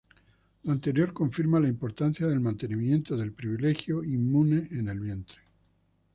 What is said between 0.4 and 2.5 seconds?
Lo anterior confirma la importancia del